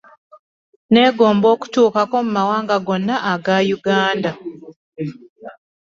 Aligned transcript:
Neegomba 0.91 1.47
okutuukako 1.55 2.15
mu 2.25 2.31
mawanga 2.37 2.75
gonna 2.87 3.15
aga 3.33 3.57
Uganda. 3.77 4.31